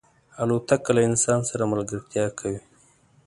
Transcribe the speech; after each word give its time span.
الوتکه 0.41 0.91
له 0.95 1.01
انسان 1.09 1.39
سره 1.49 1.63
ملګرتیا 1.73 2.25
کوي. 2.39 2.59